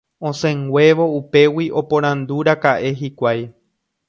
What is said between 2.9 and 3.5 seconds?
hikuái